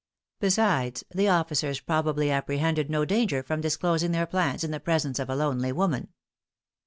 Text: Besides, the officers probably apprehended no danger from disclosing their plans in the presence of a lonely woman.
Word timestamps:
Besides, 0.39 1.03
the 1.13 1.27
officers 1.27 1.79
probably 1.79 2.31
apprehended 2.31 2.89
no 2.89 3.05
danger 3.05 3.43
from 3.43 3.61
disclosing 3.61 4.13
their 4.13 4.25
plans 4.25 4.63
in 4.63 4.71
the 4.71 4.79
presence 4.79 5.19
of 5.19 5.29
a 5.29 5.35
lonely 5.35 5.71
woman. 5.71 6.07